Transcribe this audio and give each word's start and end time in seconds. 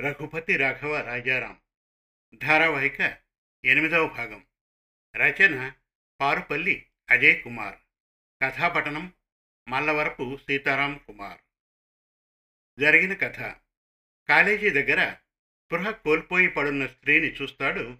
రఘుపతి 0.00 0.56
రాఘవ 0.56 1.00
రాజారాం. 1.00 1.60
ధారావాహిక 2.34 3.16
ఎనిమిదవ 3.64 4.08
భాగం. 4.08 4.46
రచన 5.16 5.72
పారుపల్లి 6.20 6.86
అజయ్ 7.10 7.42
కుమార్. 7.42 7.78
కథాపటనం 8.42 9.12
మల్లవరపు 9.68 10.38
సీతారాం 10.46 11.00
కుమార్. 11.06 11.38
జరిగిన 12.80 13.14
కథ. 13.14 13.54
కాలేజీ 14.28 14.70
దగ్గర 14.70 15.12
స్పృహ 15.64 15.90
కోల్పోయి 15.90 16.48
పడున్న 16.48 16.86
స్త్రీని 16.86 17.32
చూస్తాడు 17.32 17.98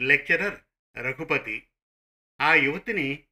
లెక్చరర్ 0.00 0.60
రఘుపతి. 0.98 1.66
ఆ 2.40 2.54
యువతిని 2.54 3.24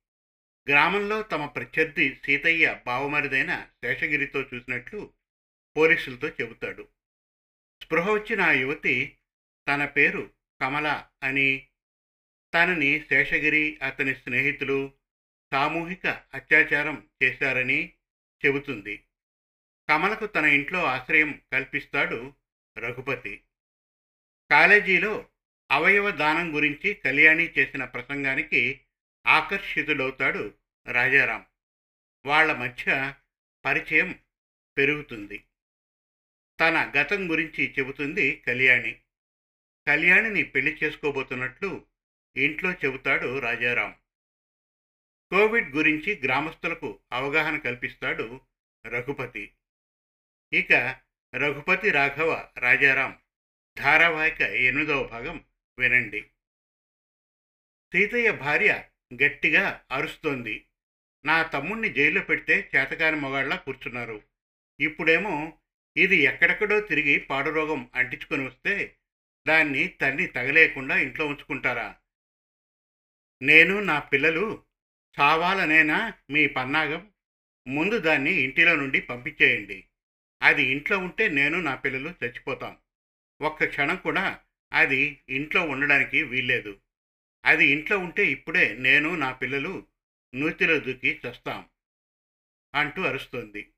గ్రామంలో 0.68 1.22
తమ 1.22 1.46
ప్రత్యర్థి 1.46 2.20
సీతయ్య 2.24 2.82
బావమరిదైన 2.86 3.68
శేషగిరితో 3.84 4.42
చూసినట్లు 4.42 5.19
పోలీసులతో 5.76 6.28
చెబుతాడు. 6.28 6.88
స్పృహ 7.82 8.12
వచ్చిన 8.12 8.40
ఆ 8.40 8.52
యువతి 8.52 9.16
తన 9.68 9.84
పేరు 9.84 10.30
కమల 10.60 11.06
అని 11.22 11.66
తనని 12.54 13.00
శేషగిరి 13.00 13.78
అతని 13.78 14.14
స్నేహితులు 14.14 14.92
సామూహిక 15.52 16.06
అత్యాచారం 16.06 17.08
చేశారని 17.22 17.92
చెబుతుంది. 18.46 19.04
కమలకు 19.88 20.26
తన 20.26 20.44
ఇంట్లో 20.44 20.84
ఆశ్రయం 20.84 21.42
కల్పిస్తాడు 21.52 22.34
రఘుపతి. 22.78 23.42
కాలేజీలో 24.50 25.28
అవయవ 25.70 26.10
దానం 26.10 26.56
గురించి 26.56 26.94
కళ్యాణి 26.94 27.44
చేసిన 27.58 27.84
ప్రసంగానికి 27.84 28.80
ఆకర్షితుడవుతాడు 29.26 30.54
రాజారాం. 30.92 31.46
వాళ్ళ 32.26 32.52
మధ్య 32.52 33.14
పరిచయం 33.64 34.18
పెరుగుతుంది. 34.78 35.44
తన 36.60 36.92
గతం 36.96 37.30
గురించి 37.30 37.74
చెబుతుంది 37.78 38.36
కళ్యాణి. 38.36 39.00
కళ్యాణిని 39.86 40.42
పెళ్ళి 40.42 40.78
చేసుకోబోతున్నట్లు 40.84 41.86
ఇంట్లో 42.36 42.72
చెబుతాడు 42.72 43.38
రాజారాం. 43.38 43.96
కోవిడ్ 45.30 45.76
గురించి 45.76 46.20
గ్రామస్తులకు 46.24 47.00
అవగాహన 47.12 47.58
కల్పిస్తాడు 47.58 48.40
రఘుపతి. 48.86 49.52
ఇక 50.52 51.00
రఘుపతి 51.34 51.90
రాఘవ 51.90 52.48
రాజారాం 52.58 53.18
ధారావాహిక 53.78 54.40
ఎనిమిదవ 54.40 55.06
భాగం 55.06 55.44
వినండి. 55.78 56.20
సీతయ్య 57.92 58.32
భార్య 58.32 58.84
గట్టిగా 59.14 59.84
అరుస్తోంది. 59.90 60.66
నా 61.24 61.42
తమ్ముణ్ణి 61.42 61.92
జైల్లో 61.92 62.20
పెడితే 62.20 62.70
చేతకాని 62.76 63.16
మొగాళ్ళ 63.16 63.56
కూర్చున్నారు. 63.56 64.22
ఇప్పుడేమో 64.80 65.59
ఇది 66.00 66.16
ఎక్కడెక్కడో 66.16 66.80
తిరిగి 66.80 67.18
పాడురోగం 67.18 67.90
అంటించుకొని 67.94 68.46
వస్తే 68.46 68.96
దాన్ని 69.48 69.88
తన్ని 69.88 70.26
తగలేకుండా 70.26 70.98
ఇంట్లో 70.98 71.26
ఉంచుకుంటారా? 71.26 71.96
నేను 73.42 73.80
నా 73.80 73.98
పిల్లలు 73.98 74.64
చావాలనేనా 75.20 76.12
మీ 76.30 76.46
పన్నాగం? 76.46 77.10
ముందు 77.68 77.98
దాన్ని 77.98 78.32
ఇంటిలో 78.32 78.76
నుండి 78.76 79.00
పంపించేయండి. 79.00 79.86
అది 80.42 80.62
ఇంట్లో 80.62 80.98
ఉంటే 80.98 81.28
నేను 81.28 81.60
నా 81.60 81.74
పిల్లలు 81.74 82.14
చచ్చిపోతాం. 82.24 82.78
ఒక్క 83.42 83.64
క్షణం 83.64 83.96
కూడా 83.96 84.40
అది 84.72 85.22
ఇంట్లో 85.28 85.62
ఉండడానికి 85.62 86.22
వీల్లేదు. 86.22 86.80
అది 87.44 87.66
ఇంట్లో 87.66 87.98
ఉంటే 87.98 88.26
ఇప్పుడే 88.26 88.74
నేను 88.74 89.14
నా 89.14 89.32
పిల్లలు 89.32 89.86
నూతిలో 90.34 90.78
దూకి 90.78 91.20
చస్తాం 91.28 91.68
అంటూ 92.74 93.02
అరుస్తోంది. 93.02 93.72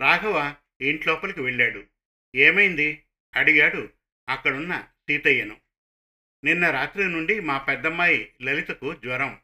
రాఘవ 0.00 0.56
ఇంట్లోపలికి 0.80 1.40
వెళ్ళాడు. 1.40 1.84
ఏమైంది? 2.34 3.02
అడిగాడు 3.34 3.92
అక్కడున్న 4.28 4.80
సీతయ్యను. 4.80 5.60
నిన్న 6.44 6.70
రాత్రి 6.70 7.04
నుండి 7.04 7.40
మా 7.40 7.58
పెద్దమ్మాయి 7.58 8.32
లలితకు 8.42 8.94
జ్వరం. 8.94 9.40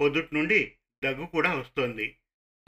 పొద్దుటి 0.00 0.34
నుండి 0.34 0.76
దగ్గు 1.04 1.26
కూడా 1.26 1.54
వస్తోంది. 1.54 2.16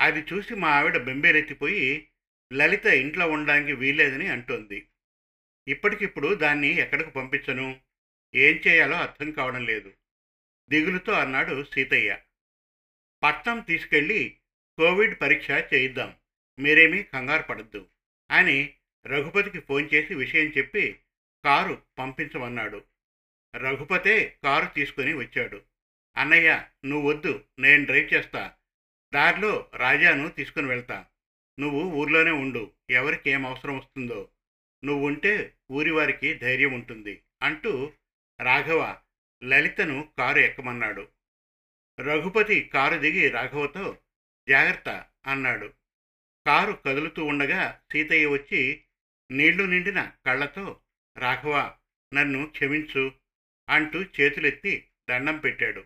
అది 0.00 0.20
చూసి 0.20 0.54
మా 0.54 0.68
ఆవిడ 0.68 0.96
బెంబేలెత్తిపోయి 0.96 2.08
లలిత 2.52 2.86
ఇంట్లో 2.86 3.30
ఉండడానికి 3.30 3.72
వీల్లేదని 3.72 4.26
అంటోంది. 4.26 4.88
ఇప్పటికిప్పుడు 5.68 6.34
దాన్ని 6.34 6.68
ఎక్కడికి 6.68 7.10
పంపించను? 7.10 7.80
ఏం 8.34 8.60
చేయాలో 8.68 8.96
అర్థం 8.96 9.30
కావడం 9.30 9.64
లేదు. 9.64 9.92
దిగులుతో 10.68 11.12
అన్నాడు 11.12 11.64
సీతయ్య. 11.64 12.18
పట్నం 13.22 13.60
తీసుకెళ్ళి 13.60 14.36
కోవిడ్ 14.78 15.20
పరీక్ష 15.20 15.50
చేయిద్దాం. 15.50 16.16
మీరేమీ 16.58 17.02
కంగారు 17.02 17.42
పడద్దు. 17.42 17.88
అని 18.30 18.74
రఘుపతికి 19.06 19.60
ఫోన్ 19.60 19.88
చేసి 19.94 20.14
విషయం 20.14 20.46
చెప్పి 20.46 21.00
కారు 21.44 21.82
పంపించమన్నాడు. 21.98 22.84
రఘుపతే 23.56 24.38
కారు 24.44 24.74
తీసుకుని 24.74 25.14
వచ్చాడు. 25.14 25.62
అన్నయ్య 26.16 26.64
నువ్వు 26.84 27.12
వద్దు 27.12 27.44
నేను 27.58 27.84
డ్రైవ్ 27.84 28.14
చేస్తా. 28.14 28.52
దారిలో 29.14 29.70
రాజాను 29.74 30.28
తీసుకుని 30.28 30.66
వెళ్తా. 30.66 31.06
నువ్వు 31.60 31.80
ఊర్లోనే 31.82 32.30
ఉండు 32.30 32.72
ఎవరికి 32.90 33.30
ఏం 33.30 33.46
అవసరం 33.46 33.78
వస్తుందో. 33.78 34.28
నువ్వు 34.84 35.06
ఉంటే 35.06 35.54
ఊరి 35.72 35.90
వారికి 35.90 36.34
ధైర్యం 36.34 36.72
ఉంటుంది 36.72 37.22
అంటూ 37.42 37.92
రాఘవ 38.40 38.98
లలితను 39.44 40.08
కారు 40.18 40.38
ఎక్కమన్నాడు. 40.38 41.08
రఘుపతి 42.00 42.60
కారు 42.60 42.98
దిగి 42.98 43.28
రాఘవతో 43.28 43.98
జాగ్రత్త 44.48 45.04
అన్నాడు. 45.26 45.72
కారు 46.46 46.72
కదులుతూ 46.72 47.24
ఉండగా 47.24 47.80
సీతయ్య 47.92 48.26
వచ్చి 48.26 48.84
నీళ్ళు 49.30 49.64
నిండిన 49.64 50.12
కళ్ళతో 50.26 50.80
రాఘవ 51.18 51.74
నన్ను 52.14 52.46
క్షమించు 52.46 53.12
అంటూ 53.68 54.02
చేతులెత్తి 54.02 54.88
దండం 55.10 55.38
పెట్టాడు. 55.38 55.84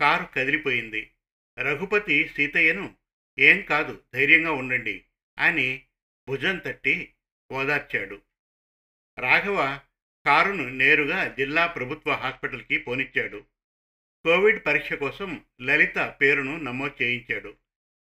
కారు 0.00 0.24
కదిలిపోయింది. 0.24 1.10
రఘుపతి 1.58 2.28
సీతయ్యను 2.36 2.96
ఏం 3.38 3.62
కాదు 3.62 4.02
ధైర్యంగా 4.14 4.52
ఉండండి 4.52 5.04
అని 5.38 5.84
భుజం 6.28 6.58
తట్టి 6.58 7.14
ఓదార్చాడు. 7.52 8.22
రాఘవ 9.18 9.80
కారును 10.26 10.68
నేరుగా 10.68 11.34
జిల్లా 11.38 11.66
ప్రభుత్వ 11.66 12.12
హాస్పిటల్కి 12.12 12.78
పోనిచ్చాడు. 12.78 13.44
కోవిడ్ 14.24 14.66
పరీక్ష 14.66 14.92
కోసం 14.92 15.44
లలిత 15.62 15.98
పేరును 15.98 16.56
నమోదు 16.56 17.02
చేయించాడు. 17.02 17.56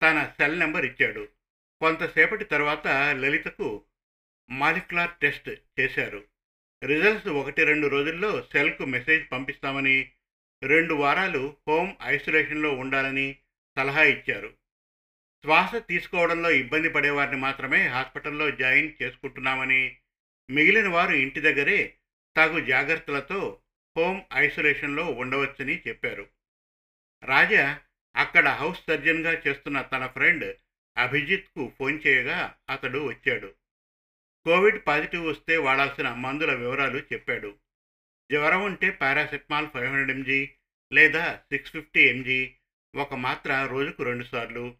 తన 0.03 0.33
సెల్ 0.39 0.59
నెంబర్ 0.59 0.87
ఇచ్చాడు. 0.87 1.29
కొంతసేపటి 1.81 2.45
తర్వాత 2.45 2.87
లలితకు 2.89 3.85
మాలిక్యులర్ 4.51 5.11
టెస్ట్ 5.23 5.51
చేశారు. 5.81 6.25
రిజల్ట్స్ 6.85 7.29
ఒకటి 7.29 7.65
రెండు 7.65 7.87
రోజుల్లో 7.87 8.43
సెల్కు 8.43 8.85
మెసేజ్ 8.85 9.33
పంపిస్తామని 9.33 10.13
రెండు 10.63 10.95
వారాలు 10.95 11.57
హోమ్ 11.69 11.95
ఐసోలేషన్లో 12.03 12.73
ఉండాలని 12.73 13.37
సలహా 13.79 14.03
ఇచ్చారు. 14.03 14.49
శ్వాస 15.43 15.75
తీసుకోవడంలో 15.75 16.51
ఇబ్బంది 16.51 16.89
పడేవారిని 16.89 17.37
మాత్రమే 17.37 17.87
హాస్పిటల్లో 17.87 18.51
జాయిన్ 18.51 18.93
చేసుకుంటున్నామని 19.03 19.97
మిగిలిన 20.51 20.89
వారు 20.89 21.13
ఇంటి 21.13 21.41
దగ్గరే 21.41 21.99
తగు 22.37 22.61
జాగ్రత్తలతో 22.61 23.61
హోమ్ 23.97 24.23
ఐసోలేషన్లో 24.35 25.07
ఉండవచ్చని 25.07 25.83
చెప్పారు. 25.89 26.29
రాజా 27.25 27.81
అక్కడ 28.17 28.49
హౌస్ 28.49 28.81
సర్జన్గా 28.87 29.43
చేస్తున్న 29.47 29.83
తన 29.83 30.07
ఫ్రెండ్ 30.07 30.57
అభిజిత్కు 30.97 31.73
ఫోన్ 31.79 32.01
చేయగా 32.07 32.55
అతడు 32.71 32.99
వచ్చాడు. 32.99 33.55
కోవిడ్ 34.45 34.87
పాజిటివ్ 34.87 35.27
వస్తే 35.27 35.57
వాడాల్సిన 35.57 36.13
మందుల 36.13 36.55
వివరాలు 36.55 36.99
చెప్పాడు. 36.99 37.59
జ్వరం 38.33 38.63
ఉంటే 38.63 38.91
పారాసెటమాల్ 38.91 39.69
ఫైవ్ 39.69 39.87
హండ్రెడ్ 39.87 40.11
ఎంజీ 40.11 40.51
లేదా 40.93 41.37
సిక్స్ 41.37 41.73
ఫిఫ్టీ 41.73 42.01
ఎంజీ 42.01 42.55
ఒక 42.97 43.15
మాత్ర 43.15 43.69
రోజుకు 43.71 44.03
రెండుసార్లు 44.03 44.77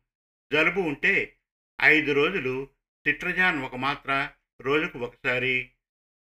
జలుబు 0.53 0.81
ఉంటే 0.81 1.37
ఐదు 1.83 2.13
రోజులు 2.13 2.69
సిట్రజాన్ 3.07 3.63
ఒక 3.63 3.77
మాత్ర 3.77 4.31
రోజుకు 4.61 4.99
ఒకసారి. 4.99 5.71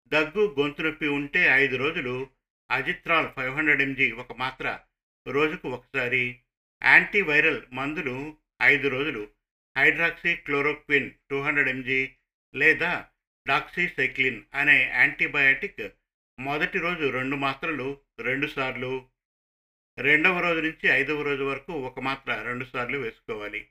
దగ్గు 0.08 0.56
గొంతు 0.60 0.82
నొప్పి 0.82 1.08
ఉంటే 1.08 1.40
ఐదు 1.40 1.76
రోజులు 1.76 2.30
అజిత్రాల్ 2.72 3.32
ఫైవ్ 3.32 3.56
హండ్రెడ్ 3.56 3.82
ఎంజీ 3.82 4.12
ఒక 4.12 4.34
మాత్ర 4.34 4.80
రోజుకు 5.28 5.70
ఒకసారి. 5.70 6.40
యాంటీవైరల్ 6.84 7.62
మందులు 7.72 8.38
ఐదు 8.62 8.88
రోజులు. 8.88 9.28
Hydroxy 9.76 10.36
chloroquine 10.36 11.12
two 11.30 11.42
hundred 11.42 11.70
MG 11.70 12.16
లేదా 12.56 13.10
డాక్సీసైక్లిన్ 13.48 14.42
అనే 14.54 14.88
యాంటీబయాటిక్ 14.88 15.96
మొదటి 16.40 16.80
రోజు 16.80 17.06
రెండు 17.10 17.36
మాత్రలు 17.36 18.02
రెండుసార్లు 18.20 19.08
రెండవ 19.98 20.40
రోజు 20.40 20.60
నుంచి 20.60 20.88
ఐదవ 20.90 21.22
రోజు 21.22 21.44
వరకు 21.44 21.74
ఒక 21.74 22.00
మాత్ర 22.00 22.42
రెండుసార్లు 22.42 22.98
వేసుకోవాలి. 22.98 23.68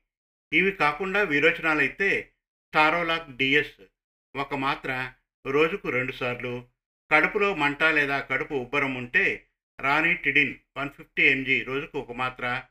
ఇవి 0.52 0.72
కాకుండా 0.72 1.22
విరోచనాలైతే 1.22 2.32
టారోలాక్ 2.72 3.37
డిఎస్ 3.37 3.81
ఒక 4.34 4.55
మాత్ర 4.55 5.12
రోజుకు 5.46 5.88
రెండుసార్లు 5.90 6.69
కడుపులో 7.10 7.55
మంట 7.55 7.82
లేదా 7.82 8.20
కడుపు 8.20 8.55
ఉబ్బరం 8.55 8.94
ఉంటే 8.94 9.48
రానిటిడిన్ 9.81 10.55
వన్ 10.76 10.90
ఫిఫ్టీ 10.90 11.22
ఎంజీ 11.22 11.62
రోజుకు 11.62 11.98
ఒక 11.98 12.12
మాత్ర 12.12 12.62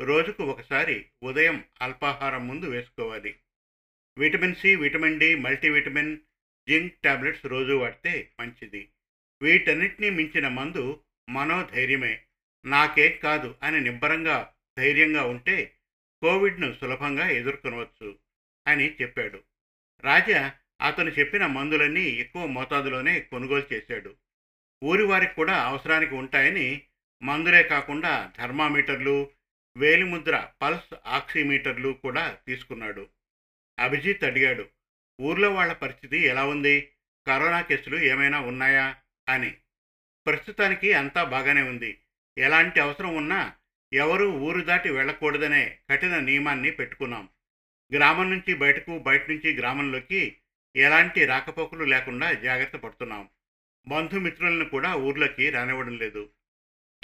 రోజుకు 0.00 0.42
ఒకసారి 0.42 1.06
ఉదయం 1.22 1.64
అల్పాహారం 1.82 2.48
ముందు 2.48 2.66
వేసుకోవాలి. 2.66 3.38
Vitamin 4.18 4.54
C 4.54 4.76
vitamin 4.76 5.20
D 5.20 5.34
multivitamin 5.34 6.18
zinc 6.68 6.94
tablets 6.94 7.46
రోజు 7.46 7.72
వాడితే 7.72 8.30
మంచిది. 8.40 8.88
వీటన్నిటినీ 9.42 10.10
మించిన 10.10 10.48
మందు 10.48 11.00
మనోధైర్యమే. 11.30 12.24
నాకేం 12.64 13.18
కాదు 13.22 13.54
అని 13.62 13.80
నిబ్బరంగా 13.80 14.54
ధైర్యంగా 14.78 15.24
ఉంటే 15.24 15.76
కోవిడ్ను 16.22 16.74
సులభంగా 16.74 17.28
ఎదుర్కొనవచ్చు 17.28 18.18
అని 18.66 18.92
చెప్పాడు. 19.02 19.42
రాజా 20.04 20.52
అతను 20.80 21.10
చెప్పిన 21.10 21.46
మందులన్నీ 21.46 22.04
ఎక్కువ 22.04 22.46
మోతాదులోనే 22.46 23.20
కొనుగోలు 23.20 23.74
చేశాడు. 23.74 24.16
ఊరి 24.84 25.02
వారికి 25.02 25.34
కూడా 25.34 25.62
అవసరానికి 25.62 26.14
ఉంటాయని 26.14 26.82
మందులే 27.22 27.62
కాకుండా 27.62 28.32
థర్మామీటర్లు 28.36 29.30
వేలిముద్ర 29.76 30.48
పల్స్ 30.62 30.94
ఆక్సిమీటర్లు 31.06 31.88
కూడా 32.02 32.38
తీసుకున్నాడు. 32.46 33.08
అభిజిత్ 33.78 34.24
అడిగాడు 34.24 34.68
ఊర్లో 35.20 35.52
వాళ్ళ 35.52 35.72
పరిస్థితి 35.72 36.18
ఎలా 36.18 36.46
ఉంది? 36.46 36.90
కరోనా 37.26 37.60
కేసులు 37.60 37.96
ఏమైనా 37.98 38.40
ఉన్నాయా? 38.40 38.96
అని. 39.28 39.56
ప్రస్తుతానికి 40.26 40.92
అంతా 40.92 41.24
బాగానే 41.24 41.62
ఉంది. 41.62 41.98
ఎలాంటి 42.38 42.80
అవసరం 42.80 43.16
ఉన్నా 43.16 43.52
ఎవరూ 43.92 44.30
ఊరు 44.30 44.60
దాటి 44.60 44.90
వెళ్ళకూడదనే 44.90 45.78
కఠిన 45.90 46.18
నియమాన్ని 46.18 46.70
పెట్టుకున్నాం. 46.70 47.28
గ్రామం 47.94 48.30
నుంచి 48.30 48.54
బయటకు 48.54 48.98
బయట 48.98 49.30
నుంచి 49.30 49.54
గ్రామంలోకి 49.54 50.36
ఎలాంటి 50.76 51.24
రాకపోకలు 51.24 51.84
లేకుండా 51.84 52.32
జాగ్రత్త 52.32 52.76
పడుతున్నాం. 52.76 53.28
బంధుమిత్రులను 53.88 54.64
కూడా 54.64 54.94
ఊర్లోకి 54.94 55.50
రానివ్వడం 55.50 55.98
లేదు. 55.98 56.30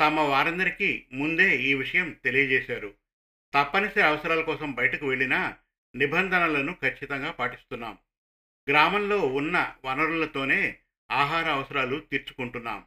తమ 0.01 0.21
వారందరికీ 0.21 1.07
ముందే 1.13 1.57
ఈ 1.57 1.75
విషయం 1.75 2.13
తెలియజేశారు. 2.25 2.95
తప్పనిసరి 3.55 4.03
అవసరాల 4.03 4.41
కోసం 4.41 4.73
బయటకు 4.73 5.07
వెళ్ళినా 5.07 5.57
నిబంధనలను 5.97 6.75
ఖచ్చితంగా 6.75 7.31
పాటిస్తున్నాం. 7.31 7.99
గ్రామంలో 8.71 9.19
ఉన్న 9.19 9.77
వనరులతోనే 9.85 10.79
ఆహార 11.11 11.51
అవసరాలు 11.51 12.01
తీర్చుకుంటున్నాం. 12.01 12.87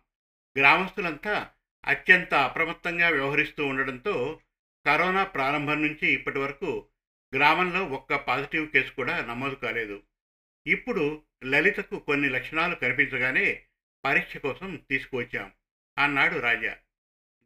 గ్రామస్తులంతా 0.57 1.49
అత్యంత 1.85 2.33
అప్రమత్తంగా 2.33 3.09
వ్యవహరిస్తూ 3.09 3.65
ఉండడంతో 3.65 4.41
కరోనా 4.85 5.23
ప్రారంభం 5.23 5.81
నుంచి 5.81 6.11
ఇప్పటి 6.11 6.39
వరకు 6.39 6.87
గ్రామంలో 7.35 7.85
ఒక్క 7.85 8.15
పాజిటివ్ 8.15 8.69
కేసు 8.69 8.91
కూడా 8.91 9.25
నమోదు 9.25 9.55
కాలేదు. 9.55 10.03
ఇప్పుడు 10.67 11.23
లలితకు 11.43 11.99
కొన్ని 11.99 12.29
లక్షణాలు 12.29 12.75
కనిపించగానే 12.75 13.63
పరీక్ష 14.05 14.37
కోసం 14.37 14.81
తీసుకువచ్చాం. 14.89 15.51
అన్నాడు 15.97 16.39
Raja. 16.39 16.77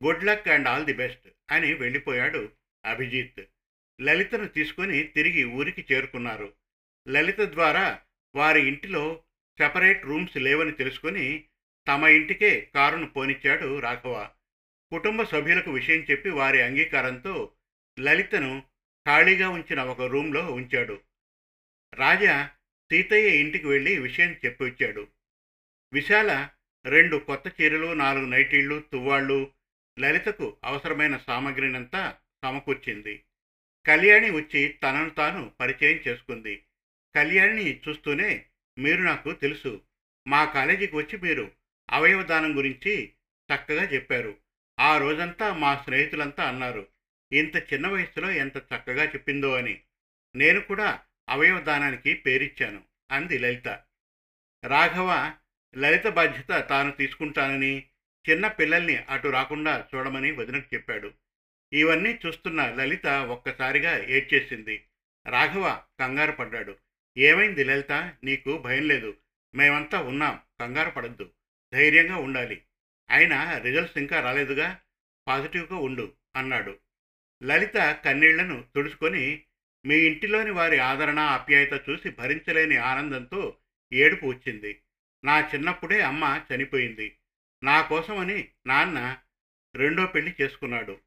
Good 0.03 0.23
luck 0.23 0.47
and 0.47 0.67
all 0.67 0.85
the 0.85 0.93
best 0.93 1.27
అని 1.51 1.73
వెళ్ళిపోయాడు 1.73 2.51
అభిజిత్. 2.85 3.41
లలితను 4.01 4.47
తీసుకొని 4.47 5.03
తిరిగి 5.03 5.43
ఊరికి 5.43 5.85
చేరుకున్నారు. 5.91 6.53
లలిత 7.07 7.39
ద్వారా 7.39 8.01
వారి 8.35 8.67
ఇంటిలో 8.67 9.23
సెపరేట్ 9.57 10.05
రూమ్స్ 10.05 10.37
లేవని 10.37 10.71
తెలుసుకొని 10.71 11.43
తమ 11.87 12.03
ఇంటికే 12.03 12.71
కారును 12.75 13.09
పోనిచ్చాడు 13.09 13.79
రాఘవ. 13.79 14.29
కుటుంబ 14.91 15.23
సభ్యులకు 15.23 15.71
విషయం 15.71 16.05
చెప్పి 16.11 16.29
వారి 16.29 16.61
అంగీకారంతో 16.61 17.51
లలితను 17.99 18.63
ఖాళీగా 19.07 19.49
ఉంచిన 19.49 19.83
ఒక 19.83 20.01
రూమ్లో 20.01 20.51
ఉంచాడు. 20.51 21.01
రాజా 21.93 22.49
సీతయ్య 22.91 23.39
ఇంటికి 23.39 23.67
వెళ్ళి 23.67 23.99
విషయం 23.99 24.35
చెప్పి 24.45 24.63
వచ్చాడు 24.63 25.07
విశాల 25.93 26.49
రెండు 26.85 27.17
కొత్త 27.17 27.61
చీరలు 27.61 27.93
నాలుగు 27.93 28.25
నైటీళ్ళు 28.25 28.83
తువ్వాళ్ళు 28.93 29.51
లలితకు 29.99 30.57
అవసరమైన 30.63 31.17
సామగ్రినంతా 31.17 32.15
సమకూర్చింది. 32.43 33.23
కళ్యాణి 33.87 34.29
వచ్చి 34.29 34.67
తనను 34.67 35.09
తాను 35.09 35.51
పరిచయం 35.59 35.99
చేసుకుంది. 36.07 36.63
కళ్యాణిని 37.15 37.81
చూస్తూనే 37.89 38.45
మీరు 38.77 39.01
నాకు 39.01 39.31
తెలుసు. 39.31 39.81
మా 40.27 40.45
కాలేజీకి 40.45 40.95
వచ్చి 40.95 41.17
మీరు 41.17 41.51
అవయవదానం 41.89 42.57
గురించి 42.57 43.13
చక్కగా 43.55 43.83
చెప్పారు. 43.83 44.37
ఆ 44.79 44.97
రోజంతా 44.97 45.53
మా 45.53 45.81
స్నేహితులంతా 45.85 46.43
అన్నారు. 46.43 46.87
ఇంత 47.33 47.73
చిన్న 47.73 47.87
వయసులో 47.87 48.31
ఎంత 48.31 48.57
చక్కగా 48.57 49.03
చెప్పిందో 49.03 49.53
అని. 49.53 49.81
నేను 50.35 50.59
కూడా 50.59 51.01
అవయవదానానికి 51.29 52.13
పేరిచ్చాను 52.13 52.83
అంది 53.11 53.37
లలిత. 53.37 53.67
రాఘవ 54.65 55.33
లలిత 55.77 56.07
బాధ్యత 56.07 56.67
తాను 56.69 56.91
తీసుకుంటానని 56.91 57.83
చిన్న 58.29 58.47
పిల్లల్ని 58.47 58.95
అటు 58.95 59.27
రాకుండా 59.27 59.85
చూడమని 59.95 60.31
వదినకు 60.31 60.75
చెప్పాడు. 60.75 61.13
ఇవన్నీ 61.73 62.19
చూస్తున్న 62.25 62.65
లలిత 62.65 63.07
ఒక్కసారిగా 63.07 64.05
ఏడ్చేసింది. 64.05 64.83
రాఘవ 65.27 65.81
కంగారు 65.99 66.31
పడ్డాడు. 66.31 66.75
ఏమైంది 67.17 67.63
లలిత? 67.63 67.91
నీకు 68.23 68.57
భయం 68.57 68.87
లేదు. 68.87 69.17
మేమంతా 69.55 70.01
ఉన్నాం. 70.01 70.39
కంగారు 70.59 70.89
పడద్దు. 70.89 71.31
ధైర్యంగా 71.73 72.17
ఉండాలి. 72.17 72.61
అయినా 73.09 73.57
రిజల్ట్స్ 73.57 73.97
ఇంకా 73.97 74.21
రాలేదుగా? 74.21 74.79
పాజిటివ్గా 75.27 75.77
ఉండు 75.77 76.13
అన్నాడు. 76.35 76.77
లలిత 77.43 77.99
కన్నీళ్ళను 78.05 78.63
తుడుచుకొని 78.75 79.43
మీ 79.85 79.95
ఇంటిలోని 79.95 80.51
వారి 80.51 80.77
ఆదరణ 80.77 81.19
ఆప్యాయత 81.19 81.73
చూసి 81.73 82.09
భరించలేని 82.09 82.77
ఆనందంతో 82.77 83.57
ఏడుపు 83.93 84.25
వచ్చింది. 84.25 84.81
నా 85.23 85.49
చిన్నప్పుడే 85.55 86.01
అమ్మ 86.01 86.41
చనిపోయింది. 86.55 87.16
నా 87.63 87.81
కోసమని 87.81 88.47
నాన్న 88.67 89.17
రెండో 89.75 90.05
పెళ్ళి 90.05 90.35
చేసుకున్నాడు. 90.41 90.99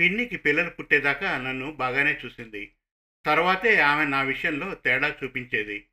పిన్నికి 0.00 0.36
పిల్లలు 0.36 0.70
పుట్టేదాకా 0.70 1.38
నన్ను 1.38 1.72
బాగానే 1.72 2.20
చూసింది. 2.26 2.72
తర్వాతే 3.26 3.80
ఆమె 3.80 4.04
నా 4.04 4.22
విషయంలో 4.22 4.74
తేడా 4.74 5.16
చూపించేది. 5.24 5.86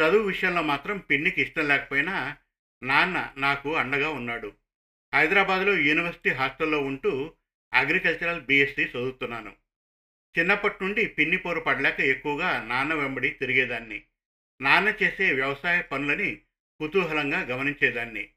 చదువు 0.00 0.22
విషయంలో 0.22 0.62
మాత్రం 0.62 0.98
పిన్నికి 0.98 1.42
ఇష్టం 1.42 1.68
లేకపోయినా 1.68 2.36
నాన్న 2.82 3.32
నాకు 3.36 3.76
అండగా 3.76 4.10
ఉన్నాడు. 4.10 4.52
హైదరాబాద్లో 5.14 5.74
యూనివర్సిటీ 5.74 6.30
హాస్టల్లో 6.30 6.80
ఉంటూ 6.80 7.34
అగ్రికల్చరల్ 7.74 8.42
బీఎస్సీ 8.42 8.82
చదువుతున్నాను. 8.82 9.56
చిన్నప్పటి 10.38 10.74
నుండి 10.82 11.06
పిన్ని 11.06 11.36
పోరు 11.36 11.60
పడలేక 11.60 12.00
ఎక్కువగా 12.00 12.62
నాన్న 12.62 12.94
వెంబడి 12.94 13.30
తిరిగేదాన్ని. 13.30 14.02
నాన్న 14.60 14.94
చేసే 15.02 15.32
వ్యవసాయ 15.32 15.82
పనులని 15.82 16.34
కుతూహలంగా 16.80 17.40
గమనించేదాన్ని. 17.40 18.28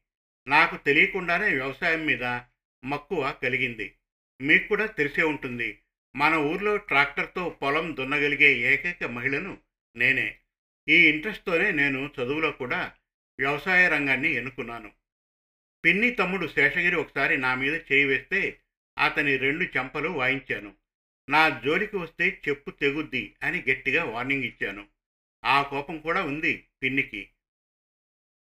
నాకు 0.48 0.76
తెలియకుండానే 0.76 1.48
వ్యవసాయం 1.48 2.06
మీద 2.06 2.24
మక్కువ 2.84 3.36
కలిగింది. 3.42 3.94
మీకు 4.40 4.68
కూడా 4.68 4.86
తెలిసే 4.86 5.22
ఉంటుంది. 5.22 5.78
మన 6.16 6.34
ఊర్లో 6.34 6.76
ట్రాక్టర్తో 6.76 7.48
పొలం 7.48 7.96
దున్నగలిగే 7.96 8.58
ఏకైక 8.58 9.04
మహిళను 9.04 9.58
నేనే. 9.96 10.38
ఈ 10.88 11.08
ఇంట్రెస్ట్తోనే 11.08 11.70
నేను 11.70 12.10
చదువులో 12.20 12.52
కూడా 12.52 12.92
వ్యవసాయ 13.38 13.88
రంగాన్ని 13.88 14.32
ఎన్నుకున్నాను. 14.32 14.92
పిన్ని 15.84 16.10
తమ్ముడు 16.10 16.46
శేషగిరి 16.46 16.96
ఒకసారి 16.96 17.38
నా 17.38 17.54
మీద 17.54 17.74
చేయి 17.92 18.04
వేస్తే 18.04 18.60
అతని 18.98 19.36
రెండు 19.36 19.64
చెంపలు 19.64 20.08
వాయించాను. 20.08 20.74
నా 21.30 21.60
జోలికి 21.64 21.96
వస్తే 21.96 22.42
చెప్పు 22.48 22.70
తెగుద్ది 22.70 23.34
అని 23.42 23.64
గట్టిగా 23.70 24.04
వార్నింగ్ 24.04 24.44
ఇచ్చాను. 24.44 24.86
ఆ 25.44 25.62
కోపం 25.62 25.98
కూడా 25.98 26.22
ఉంది 26.22 26.66
పిన్నికి. 26.82 27.28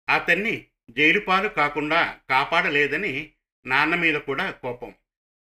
అతన్ని 0.10 0.66
జైలుపాలు 0.90 1.50
కాకుండా 1.50 2.20
కాపాడలేదని 2.30 3.32
నాన్న 3.66 3.96
మీద 3.96 4.16
కూడా 4.16 4.52
కోపం. 4.52 4.96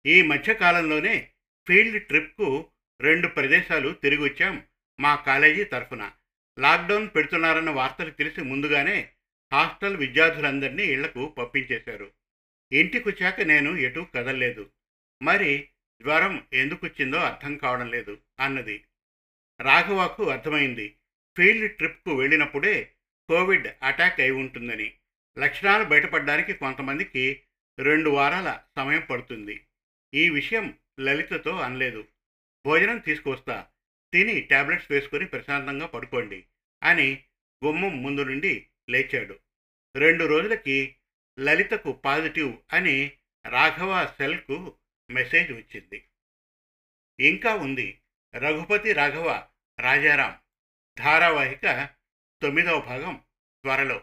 ఈ 0.07 0.23
మధ్యకాలంలోనే 0.23 1.31
ఫీల్డ్ 1.69 2.07
ట్రిప్కు 2.07 2.71
రెండు 3.01 3.29
ప్రదేశాలు 3.29 3.91
తిరిగి 3.93 4.23
వచ్చాం 4.23 4.63
మా 5.01 5.15
కాలేజీ 5.15 5.65
తరఫున. 5.65 6.13
లాక్డౌన్ 6.59 7.09
పెడుతున్నారన్న 7.17 7.71
వార్తలు 7.71 8.11
తెలిసి 8.11 8.41
ముందుగానే 8.41 9.11
హాస్టల్ 9.53 9.97
విద్యార్థులందరినీ 9.97 10.83
ఇళ్ళకు 10.83 11.27
పంపించేశారు. 11.27 12.11
ఇంటికొచ్చాక 12.73 13.41
నేను 13.41 13.77
ఎటూ 13.77 14.05
కదలలేదు. 14.05 14.71
మరి 15.23 15.69
జ్వరం 16.03 16.47
ఎందుకు 16.53 16.87
వచ్చిందో 16.87 17.17
అర్థం 17.17 17.57
కావడం 17.57 17.91
లేదు 17.91 18.19
అన్నది. 18.41 18.85
రాఘవాకు 19.61 20.31
అర్థమైంది. 20.31 20.95
ఫీల్డ్ 21.37 21.77
ట్రిప్కు 21.77 22.15
వెళ్ళినప్పుడే 22.15 22.93
కోవిడ్ 23.29 23.69
అటాక్ 23.83 24.21
అయి 24.21 24.31
ఉంటుందని. 24.31 24.93
లక్షణాలు 25.39 25.85
బయటపడడానికి 25.85 26.53
కొంతమందికి 26.53 27.43
రెండు 27.79 28.11
వారాల 28.11 28.63
సమయం 28.77 29.01
పడుతుంది. 29.01 29.67
ఈ 30.15 30.29
విషయం 30.29 30.79
లలితతో 31.01 31.57
అనలేదు. 31.57 32.09
భోజనం 32.67 32.99
తీసుకొస్తా 32.99 33.67
తిని 34.13 34.41
టాబ్లెట్స్ 34.41 34.93
వేసుకొని 34.93 35.27
ప్రశాంతంగా 35.27 35.87
పడుకోండి 35.87 36.47
అని 36.83 37.25
గుమ్మం 37.65 38.03
ముందు 38.03 38.21
నుండి 38.21 38.67
లేచాడు. 38.91 39.41
రెండు 39.97 40.25
రోజులకి 40.25 40.97
లలితకు 41.41 41.93
పాజిటివ్ 41.93 42.57
అని 42.73 43.13
రాఘవ 43.47 44.07
సెల్కు 44.07 44.79
మెసేజ్ 45.11 45.53
వచ్చింది. 45.53 46.05
ఇంకా 47.21 47.55
ఉంది. 47.55 48.01
రఘుపతి 48.37 48.93
రాఘవ 48.93 49.47
రాజారాం. 49.81 50.39
ధారావాహిక 50.99 51.89
తొమ్మిదవ 52.43 52.81
భాగం 52.81 53.23
త్వరలో. 53.63 54.03